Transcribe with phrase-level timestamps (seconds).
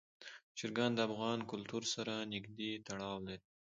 [0.57, 3.39] چرګان د افغان کلتور سره نږدې تړاو لري.